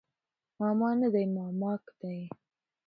[0.59, 2.19] ماما نه دی مامک دی